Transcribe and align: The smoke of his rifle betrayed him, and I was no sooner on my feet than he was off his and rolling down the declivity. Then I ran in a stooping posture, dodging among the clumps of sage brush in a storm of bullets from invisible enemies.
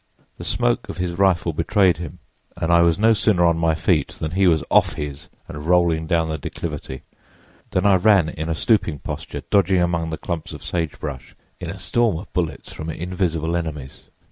The 0.39 0.43
smoke 0.43 0.89
of 0.89 0.97
his 0.97 1.19
rifle 1.19 1.53
betrayed 1.53 1.97
him, 1.97 2.17
and 2.57 2.71
I 2.73 2.81
was 2.81 2.97
no 2.97 3.13
sooner 3.13 3.45
on 3.45 3.59
my 3.59 3.75
feet 3.75 4.07
than 4.13 4.31
he 4.31 4.47
was 4.47 4.63
off 4.71 4.93
his 4.93 5.27
and 5.47 5.67
rolling 5.67 6.07
down 6.07 6.27
the 6.27 6.39
declivity. 6.39 7.03
Then 7.69 7.85
I 7.85 7.97
ran 7.97 8.27
in 8.29 8.49
a 8.49 8.55
stooping 8.55 8.97
posture, 8.97 9.43
dodging 9.51 9.79
among 9.79 10.09
the 10.09 10.17
clumps 10.17 10.53
of 10.53 10.63
sage 10.63 10.99
brush 10.99 11.35
in 11.59 11.69
a 11.69 11.77
storm 11.77 12.17
of 12.17 12.33
bullets 12.33 12.73
from 12.73 12.89
invisible 12.89 13.55
enemies. 13.55 14.05